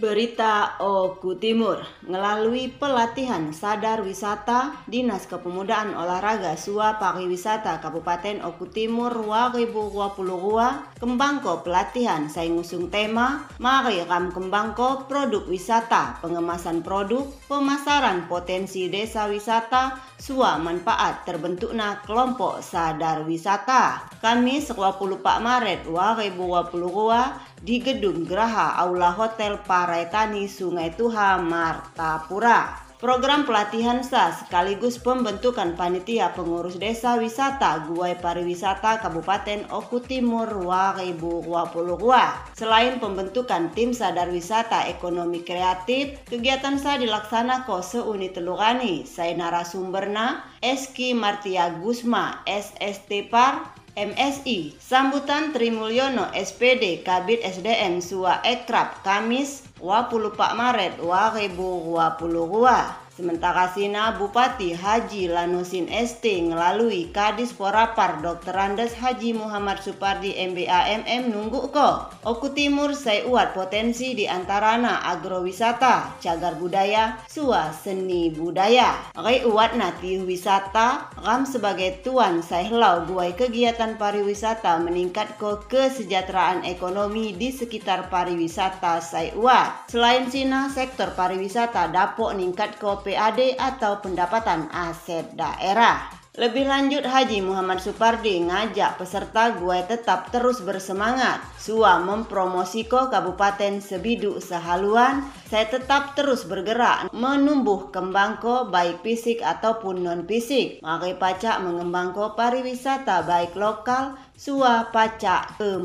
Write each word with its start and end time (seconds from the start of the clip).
Berita 0.00 0.80
Oku 0.80 1.36
Timur. 1.36 1.84
Melalui 2.08 2.72
pelatihan 2.72 3.52
sadar 3.52 4.00
wisata 4.00 4.80
Dinas 4.88 5.28
Kepemudaan 5.28 5.92
Olahraga 5.92 6.56
Sua 6.56 6.96
Pariwisata 6.96 7.84
Kabupaten 7.84 8.40
Oku 8.40 8.72
Timur 8.72 9.12
2022 9.12 10.96
Kembangko 10.96 11.60
pelatihan 11.60 12.32
saya 12.32 12.48
ngusung 12.48 12.88
tema 12.88 13.44
Mari 13.60 14.00
Ram 14.08 14.32
Kembangko 14.32 15.04
produk 15.04 15.44
wisata 15.44 16.16
pengemasan 16.24 16.80
produk 16.80 17.28
pemasaran 17.44 18.24
potensi 18.24 18.88
desa 18.88 19.28
wisata 19.28 20.00
Sua 20.16 20.56
manfaat 20.56 21.28
terbentuknya 21.28 22.00
kelompok 22.04 22.64
sadar 22.64 23.24
wisata. 23.24 24.04
Kamis 24.20 24.68
24 24.68 25.16
Maret 25.40 25.88
2022 25.88 27.60
di 27.60 27.76
Gedung 27.80 28.24
Geraha 28.24 28.76
Aula 28.80 29.12
Hotel 29.12 29.60
Paraitani 29.90 30.46
Sungai 30.46 30.94
Tuha 30.94 31.42
Martapura. 31.42 32.78
Program 33.02 33.42
pelatihan 33.42 34.06
SA 34.06 34.30
sekaligus 34.38 35.02
pembentukan 35.02 35.74
panitia 35.74 36.30
pengurus 36.30 36.78
desa 36.78 37.18
wisata 37.18 37.90
Guai 37.90 38.14
Pariwisata 38.14 39.02
Kabupaten 39.02 39.66
Oku 39.74 39.98
Timur 39.98 40.46
2022. 40.46 42.06
Selain 42.54 43.02
pembentukan 43.02 43.74
tim 43.74 43.90
sadar 43.90 44.30
wisata 44.30 44.86
ekonomi 44.86 45.42
kreatif, 45.42 46.22
kegiatan 46.30 46.78
SA 46.78 47.02
dilaksanakan 47.02 47.82
seunit 47.82 48.38
telurani. 48.38 49.02
Saya 49.02 49.34
narasumberna 49.34 50.46
Eski 50.62 51.18
Martia 51.18 51.66
Gusma, 51.82 52.46
SST 52.46 53.26
Par, 53.26 53.80
MSI 53.98 54.78
Sambutan 54.78 55.50
Trimulyono 55.50 56.30
SPD 56.30 57.02
Kabit 57.02 57.42
SDM 57.42 57.98
Sua 57.98 58.38
Ekrab 58.46 59.02
Kamis 59.02 59.66
24 59.80 60.54
Maret 60.54 61.00
2022 61.00 62.99
Sementara 63.20 63.68
Sina 63.76 64.16
Bupati 64.16 64.72
Haji 64.72 65.28
Lanusin 65.28 65.92
ST 65.92 66.24
melalui 66.24 67.12
Kadis 67.12 67.52
Porapar 67.52 68.24
Dr. 68.24 68.56
Andes 68.56 68.96
Haji 68.96 69.36
Muhammad 69.36 69.84
Supardi 69.84 70.32
MBA 70.32 71.04
MM 71.04 71.28
nunggu 71.28 71.68
ko. 71.68 72.08
Oku 72.24 72.56
Timur 72.56 72.96
saya 72.96 73.28
uat 73.28 73.52
potensi 73.52 74.16
di 74.16 74.24
antarana 74.24 75.04
agrowisata, 75.04 76.16
cagar 76.16 76.56
budaya, 76.56 77.20
sua 77.28 77.68
seni 77.76 78.32
budaya. 78.32 78.96
Rai 79.12 79.44
uat 79.44 79.76
nati 79.76 80.16
wisata, 80.24 81.12
ram 81.20 81.44
sebagai 81.44 82.00
tuan 82.00 82.40
saya 82.40 82.72
helau 82.72 83.04
guai 83.04 83.36
kegiatan 83.36 84.00
pariwisata 84.00 84.80
meningkat 84.80 85.36
ko 85.36 85.60
kesejahteraan 85.68 86.64
ekonomi 86.64 87.36
di 87.36 87.52
sekitar 87.52 88.08
pariwisata 88.08 88.96
saya 89.04 89.36
uat. 89.36 89.92
Selain 89.92 90.24
Sina, 90.32 90.72
sektor 90.72 91.12
pariwisata 91.12 91.92
dapok 91.92 92.32
ningkat 92.32 92.80
ko 92.80 93.04
PAD 93.10 93.58
atau 93.58 93.98
pendapatan 93.98 94.70
aset 94.70 95.34
daerah. 95.34 96.20
Lebih 96.38 96.62
lanjut 96.62 97.02
Haji 97.02 97.42
Muhammad 97.42 97.82
Supardi 97.82 98.38
ngajak 98.46 99.02
peserta 99.02 99.50
gue 99.58 99.82
tetap 99.82 100.30
terus 100.30 100.62
bersemangat. 100.62 101.42
Sua 101.58 101.98
mempromosiko 101.98 103.10
Kabupaten 103.10 103.82
Sebidu 103.82 104.38
sehaluan, 104.38 105.26
saya 105.50 105.66
tetap 105.66 106.14
terus 106.14 106.46
bergerak 106.46 107.10
menumbuh 107.10 107.90
kembangko 107.90 108.70
baik 108.70 109.02
fisik 109.02 109.42
ataupun 109.42 110.06
non 110.06 110.22
fisik. 110.22 110.78
Mari 110.86 111.18
pacak 111.18 111.66
mengembangko 111.66 112.38
pariwisata 112.38 113.26
baik 113.26 113.58
lokal 113.58 114.14
sua 114.40 114.88
pacak 114.88 115.60
ke 115.60 115.76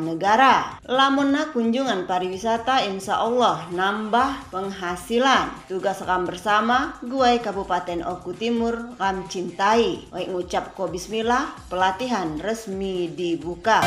negara. 0.00 0.80
Lamunna 0.88 1.52
kunjungan 1.52 2.08
pariwisata 2.08 2.88
insya 2.88 3.20
Allah 3.20 3.68
nambah 3.76 4.48
penghasilan. 4.48 5.68
Tugas 5.68 6.00
ram 6.08 6.24
bersama 6.24 6.96
gue 7.04 7.36
Kabupaten 7.44 8.00
Oku 8.08 8.32
Timur 8.32 8.96
ram 8.96 9.28
cintai. 9.28 10.08
Baik 10.08 10.32
ngucap 10.32 10.72
ko 10.72 10.88
bismillah, 10.88 11.44
pelatihan 11.68 12.40
resmi 12.40 13.12
dibuka. 13.12 13.84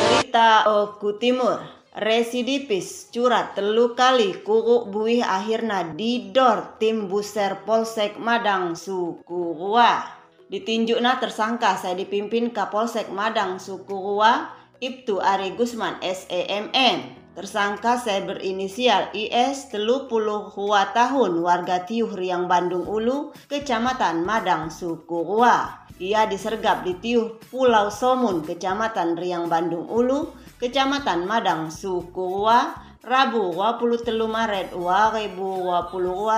Berita 0.00 0.64
Oku 0.64 1.20
Timur 1.20 1.81
Residipis 1.92 3.12
curat 3.12 3.52
telu 3.52 3.92
kali 3.92 4.40
kuruk 4.48 4.88
buih 4.88 5.20
akhirna 5.20 5.92
didor 5.92 6.80
tim 6.80 7.04
buser 7.04 7.68
Polsek 7.68 8.16
Madang 8.16 8.72
Sukurua. 8.72 10.00
Ditinjukna 10.48 11.20
tersangka 11.20 11.76
saya 11.76 11.92
dipimpin 11.92 12.48
Kapolsek 12.48 13.12
Madang 13.12 13.60
Sukurua 13.60 14.56
Ibtu 14.80 15.20
Ari 15.20 15.52
Gusman 15.52 16.00
SEMN. 16.00 17.20
Tersangka 17.36 18.00
saya 18.00 18.24
berinisial 18.24 19.12
IS 19.12 19.68
telu 19.68 20.08
puluh 20.08 20.48
tahun 20.96 21.44
warga 21.44 21.84
Tiuh 21.84 22.08
Riang 22.08 22.48
Bandung 22.48 22.88
Ulu, 22.88 23.36
Kecamatan 23.52 24.24
Madang 24.24 24.72
Sukurua. 24.72 25.84
Ia 26.00 26.24
disergap 26.24 26.88
di 26.88 26.96
Tiuh 26.96 27.36
Pulau 27.52 27.92
Somun, 27.92 28.40
Kecamatan 28.44 29.16
Riang 29.16 29.52
Bandung 29.52 29.88
Ulu, 29.92 30.40
Kecamatan 30.62 31.26
Madang, 31.26 31.74
Sukua, 31.74 32.70
Rabu 33.02 33.50
23 33.50 34.14
Maret 34.14 34.70
2022 34.70 35.34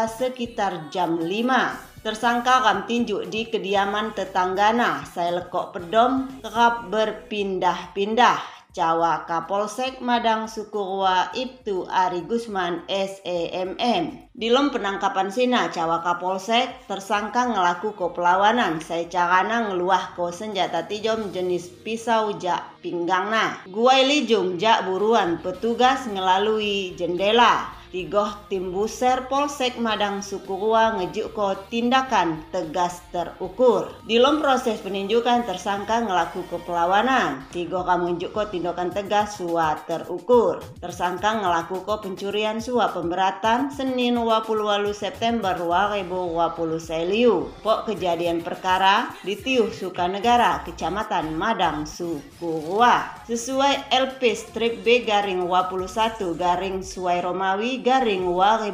sekitar 0.09 0.89
jam 0.89 1.21
5. 1.21 2.01
Tersangka 2.01 2.65
kam 2.65 2.89
tinjuk 2.89 3.29
di 3.29 3.53
kediaman 3.53 4.17
tetanggana, 4.17 5.05
saya 5.05 5.45
lekok 5.45 5.77
pedom 5.77 6.41
kerap 6.41 6.89
berpindah-pindah. 6.89 8.54
Jawa 8.75 9.23
Kapolsek 9.23 10.03
Madang 10.03 10.51
Sukurwa 10.51 11.31
Ibtu 11.31 11.87
Ari 11.87 12.27
Gusman 12.27 12.83
SEMM. 12.91 14.35
Di 14.35 14.51
lom 14.51 14.75
penangkapan 14.75 15.31
Sina 15.31 15.71
Jawa 15.71 16.03
Kapolsek 16.03 16.91
tersangka 16.91 17.55
ngelaku 17.55 17.95
ko 17.95 18.11
pelawanan 18.11 18.83
saya 18.83 19.07
carana 19.07 19.71
ngeluah 19.71 20.19
ko 20.19 20.35
senjata 20.35 20.91
tijom 20.91 21.31
jenis 21.31 21.71
pisau 21.87 22.35
jak 22.35 22.67
pinggangna. 22.83 23.62
Guai 23.71 24.11
lijum 24.11 24.59
jak 24.59 24.83
buruan 24.91 25.39
petugas 25.39 26.11
ngelalui 26.11 26.99
jendela 26.99 27.71
Tigoh 27.94 28.50
tim 28.50 28.75
buser 28.75 29.31
Polsek 29.31 29.79
Madang 29.79 30.19
Sukurua 30.19 30.99
ngejuk 30.99 31.31
ko 31.31 31.55
tindakan 31.70 32.43
tegas 32.50 32.99
terukur. 33.14 33.87
Di 34.02 34.19
lom 34.19 34.43
proses 34.43 34.82
peninjukan 34.82 35.46
tersangka 35.46 36.02
ngelaku 36.02 36.43
ke 36.50 36.58
perlawanan. 36.67 37.46
Tigoh 37.55 37.87
kamu 37.87 38.19
ngejuk 38.19 38.35
ko 38.35 38.50
tindakan 38.50 38.91
tegas 38.91 39.38
sua 39.38 39.79
terukur. 39.87 40.58
Tersangka 40.82 41.38
ngelaku 41.38 41.87
ko 41.87 42.02
pencurian 42.02 42.58
sua 42.58 42.91
pemberatan 42.91 43.70
Senin 43.70 44.19
28 44.19 44.90
September 44.90 45.55
2020 45.55 46.35
seliu. 46.82 47.47
Pok 47.62 47.94
kejadian 47.94 48.43
perkara 48.43 49.14
di 49.23 49.38
Tiuh 49.38 49.70
Sukanegara, 49.70 50.67
Kecamatan 50.67 51.31
Madang 51.38 51.87
Sukurua. 51.87 53.23
Sesuai 53.31 53.87
LP 53.94 54.35
strip 54.35 54.82
B 54.82 55.06
garing 55.06 55.47
21 55.47 56.35
garing 56.35 56.82
Suai 56.82 57.23
Romawi 57.23 57.84
garing 57.85 58.25
Rua 58.25 58.65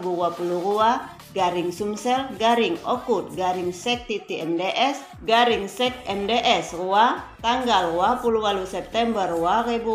garing 1.35 1.71
Sumsel 1.75 2.31
garing 2.39 2.79
Okut 2.87 3.35
garing 3.35 3.75
Sek 3.75 4.07
Titi 4.07 4.39
MDS 4.39 5.03
garing 5.27 5.67
Sek 5.67 5.93
MDS 6.07 6.79
Rua 6.79 7.19
tanggal 7.41 7.97
28 7.97 8.69
September 8.69 9.33
2022 9.33 9.89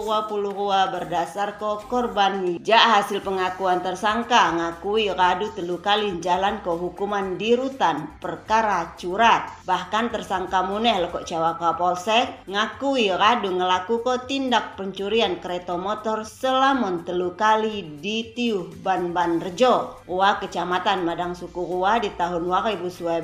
berdasar 0.89 1.61
ke 1.61 1.71
korban 1.85 2.57
ja 2.65 2.97
hasil 2.97 3.21
pengakuan 3.21 3.85
tersangka 3.85 4.49
ngakui 4.57 5.13
radu 5.13 5.53
telu 5.53 5.77
kali 5.77 6.17
jalan 6.25 6.57
ke 6.65 6.73
hukuman 6.73 7.37
di 7.37 7.53
rutan 7.53 8.09
perkara 8.17 8.97
curat. 8.97 9.45
Bahkan 9.69 10.09
tersangka 10.09 10.65
muneh 10.65 10.97
lekok 11.05 11.21
Jawa 11.25 11.61
Kapolsek 11.61 12.49
ngakui 12.49 13.13
radu 13.13 13.53
ngelaku 13.53 14.01
ke 14.01 14.25
tindak 14.25 14.73
pencurian 14.73 15.37
kereta 15.37 15.77
motor 15.77 16.25
selama 16.25 17.05
telu 17.05 17.37
kali 17.37 18.01
di 18.01 18.33
Tiuh 18.33 18.73
Ban-Ban 18.81 19.37
Rejo. 19.37 20.01
Wa 20.09 20.41
Kecamatan 20.41 21.05
Madang 21.05 21.37
Sukurua 21.37 22.01
di 22.01 22.09
tahun 22.17 22.49
2012 22.49 23.21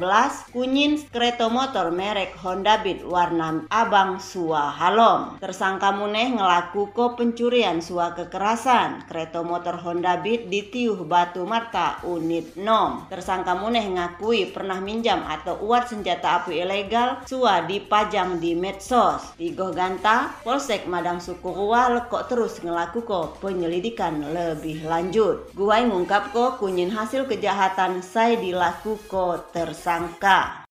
kunyin 0.53 1.01
kereta 1.09 1.49
motor 1.49 1.89
merek 1.89 2.37
Honda 2.37 2.77
Beat 2.85 3.01
warna 3.01 3.65
abang 3.73 4.10
Sua 4.17 4.73
Halom. 4.73 5.37
Tersangka 5.37 5.93
muneh 5.93 6.33
ngelaku 6.33 6.89
ko 6.91 7.13
pencurian 7.13 7.77
sua 7.79 8.17
kekerasan 8.17 9.05
kereta 9.05 9.45
motor 9.45 9.77
Honda 9.77 10.17
Beat 10.17 10.49
di 10.49 10.65
Tiuh 10.65 11.05
Batu 11.05 11.45
Marta 11.45 12.01
unit 12.01 12.57
nom. 12.57 13.05
Tersangka 13.07 13.53
muneh 13.53 13.85
ngakui 13.85 14.49
pernah 14.49 14.81
minjam 14.81 15.21
atau 15.23 15.61
uat 15.61 15.93
senjata 15.93 16.41
api 16.41 16.65
ilegal 16.65 17.21
sua 17.29 17.61
dipajang 17.61 18.41
di 18.41 18.57
medsos. 18.57 19.37
Tigo 19.37 19.69
Ganta, 19.69 20.33
Polsek 20.41 20.89
Madang 20.89 21.21
Sukurua 21.21 21.93
lekok 21.93 22.25
terus 22.25 22.57
ngelaku 22.65 23.05
ko 23.05 23.37
penyelidikan 23.37 24.33
lebih 24.33 24.83
lanjut. 24.89 25.53
Gua 25.53 25.77
ngungkap 25.83 26.33
ko 26.33 26.57
kunyin 26.57 26.89
hasil 26.89 27.29
kejahatan 27.29 27.99
saya 28.01 28.39
dilaku 28.39 28.95
ko 29.05 29.37
tersangka. 29.51 30.70